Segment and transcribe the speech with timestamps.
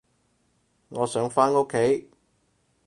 [0.89, 2.09] 我想返屋企